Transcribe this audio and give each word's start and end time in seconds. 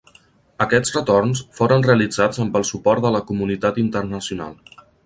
Aquests 0.63 0.93
retorns 0.95 1.43
foren 1.59 1.85
realitzats 1.89 2.43
amb 2.47 2.59
el 2.61 2.67
suport 2.73 3.07
de 3.07 3.13
la 3.19 3.25
comunitat 3.31 3.83
internacional. 3.89 4.61